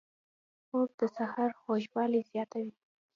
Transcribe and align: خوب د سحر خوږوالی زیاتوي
خوب 0.67 0.89
د 0.99 1.01
سحر 1.17 1.49
خوږوالی 1.61 2.21
زیاتوي 2.31 2.71